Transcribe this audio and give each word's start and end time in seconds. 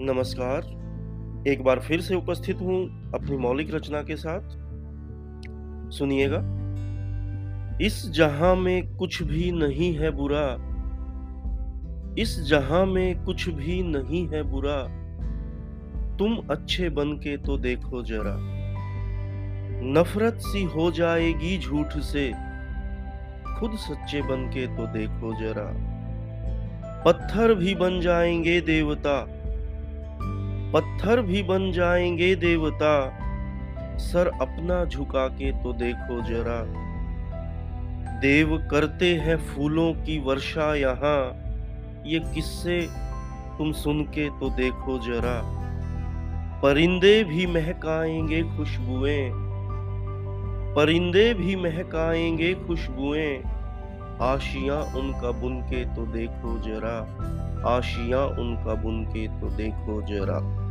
नमस्कार। 0.00 1.44
एक 1.48 1.64
बार 1.64 1.80
फिर 1.80 2.00
से 2.00 2.14
उपस्थित 2.14 2.60
हूँ 2.60 3.10
अपनी 3.14 3.36
मौलिक 3.36 3.74
रचना 3.74 4.02
के 4.02 4.16
साथ। 4.16 4.40
सुनिएगा। 5.90 6.38
इस 7.84 8.10
जहाँ 8.10 8.56
में 8.56 8.96
कुछ 8.96 9.22
भी 9.22 9.52
नहीं 9.52 9.98
है 9.98 10.10
बुरा, 10.10 10.56
इस 12.18 12.42
जहाँ 12.42 12.86
में 12.86 13.24
कुछ 13.24 13.48
भी 13.48 13.82
नहीं 13.82 14.28
है 14.28 14.42
बुरा, 14.42 14.82
तुम 16.16 16.36
अच्छे 16.50 16.88
बन 16.88 17.12
के 17.12 17.36
तो 17.36 17.58
देखो 17.58 18.02
जरा। 18.02 18.36
नफरत 19.82 20.34
सी 20.34 20.64
हो 20.64 20.90
जाएगी 20.90 21.58
झूठ 21.58 21.86
से, 21.86 22.32
खुद 23.60 23.70
सच्चे 23.76 24.22
बन 24.22 24.46
के 24.46 24.66
तो 24.66 24.86
देखो 24.86 25.40
जरा। 25.40 25.89
पत्थर 27.04 27.54
भी 27.54 27.74
बन 27.74 28.00
जाएँगे 28.00 28.60
देवता। 28.60 29.26
पत्थर 30.74 31.20
भी 31.20 31.42
बन 31.42 31.72
जाएँगे 31.72 32.34
देवता। 32.34 33.16
सर 33.98 34.26
अपना 34.26 34.84
झुका 34.84 35.28
के 35.28 35.52
तो 35.52 35.72
देखो 35.72 36.20
जरा। 36.20 36.64
देव 38.20 38.68
करते 38.70 39.14
हैं 39.14 39.36
फूलों 39.36 39.92
की 39.94 40.18
वर्षा 40.18 40.74
यहाँ। 40.74 41.20
ये 42.06 42.18
किस्से 42.18 42.80
तुम 43.58 43.72
सुन 43.72 44.02
के 44.02 44.28
तो 44.30 44.50
देखो 44.50 44.98
जरा। 44.98 45.40
परिंदे 46.62 47.24
भी 47.24 47.46
महकाएँगे 47.46 48.42
खुशबुएँ। 48.42 49.30
परिंदे 50.76 51.34
भी 51.34 51.56
महकाएँगे 51.56 52.54
खुशबुएँ। 52.54 53.42
आशियाँ 54.22 54.82
उनका 54.82 55.30
बुन 55.30 55.60
के 55.60 55.84
तो 55.84 56.06
देखो 56.06 56.58
जरा 56.58 56.96
आशियाँ 57.76 58.26
उनका 58.26 58.74
बुन 58.74 59.04
के 59.04 59.26
तो 59.40 59.50
देखो 59.50 60.02
जरा। 60.02 60.69